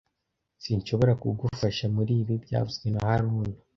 Sinshobora 0.63 1.13
kugufasha 1.21 1.83
muribi 1.95 2.33
byavuzwe 2.43 2.87
na 2.93 2.99
haruna 3.07 3.55